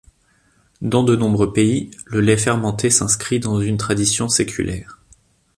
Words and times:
Dans 0.81 1.03
de 1.03 1.15
nombreux 1.15 1.53
pays, 1.53 1.91
le 2.07 2.21
lait 2.21 2.35
fermenté 2.35 2.89
s'inscrit 2.89 3.39
dans 3.39 3.61
une 3.61 3.77
tradition 3.77 4.29
séculaire. 4.29 4.99